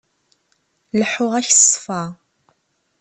Leḥḥuɣ-ak 0.99 1.47
s 1.51 1.57
ṣṣfa. 1.65 2.03